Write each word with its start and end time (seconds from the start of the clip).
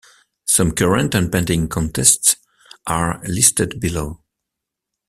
Some 0.47 0.71
current 0.71 1.13
and 1.13 1.31
pending 1.31 1.67
contests 1.67 2.35
are 2.87 3.21
listed 3.23 3.79
below. 3.79 4.23